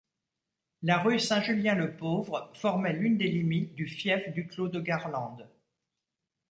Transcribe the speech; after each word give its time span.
La 0.81 0.97
rue 0.97 1.19
Saint-Julien-le-Pauvre 1.19 2.49
formait 2.55 2.93
l'une 2.95 3.19
des 3.19 3.29
limites 3.29 3.75
du 3.75 3.87
fief 3.87 4.31
du 4.31 4.47
clos 4.47 4.67
de 4.67 4.79
Garlande. 4.79 5.47